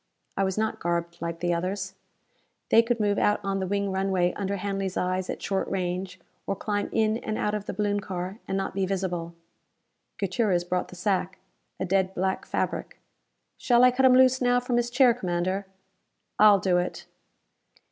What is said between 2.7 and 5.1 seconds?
They could move out on the wing runway under Hanley's